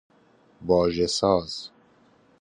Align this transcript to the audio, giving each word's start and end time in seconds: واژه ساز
واژه 0.65 1.07
ساز 1.07 1.69